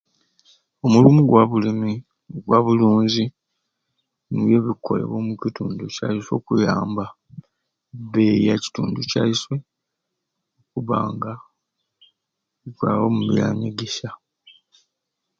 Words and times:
Omulumu 0.85 1.21
gwa 1.29 1.43
bulumi 1.49 1.91
gwa 2.45 2.59
bulunzi 2.65 3.23
nibyo 4.29 4.55
ebikukolebwa 4.59 5.15
omu 5.21 5.33
kitundu 5.41 5.83
kyaiswe 5.95 6.33
okuyamba 6.39 7.05
ebeeyi 7.99 8.47
ya 8.49 8.55
kitundu 8.63 8.99
kyaiswe 9.09 9.55
okubba 10.63 10.97
nga 11.13 11.33
ekwaba 12.67 13.03
omu 13.07 13.21
byanyegesya. 13.29 14.09